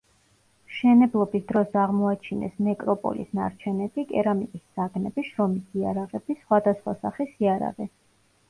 [0.69, 7.89] მშენებლობის დროს აღმოაჩინეს ნეკროპოლის ნარჩენები, კერამიკის საგნები, შრომის იარაღები, სხვადასხვა სახის იარაღი.